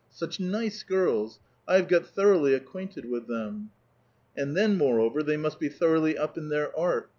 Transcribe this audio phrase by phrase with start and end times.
[0.09, 1.37] Such nice girls!
[1.67, 3.69] I have got thoroughly acquainted with them."
[4.35, 7.07] '*And then, moreover, they must be thoroughly up in their art.